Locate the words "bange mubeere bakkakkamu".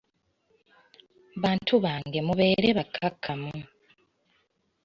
1.83-3.55